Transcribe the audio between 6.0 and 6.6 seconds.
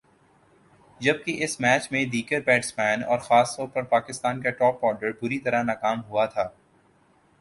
ہوا تھا۔